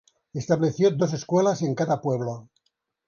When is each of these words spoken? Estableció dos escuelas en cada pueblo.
Estableció 0.33 0.89
dos 0.89 1.13
escuelas 1.13 1.61
en 1.61 1.75
cada 1.75 2.01
pueblo. 2.01 2.49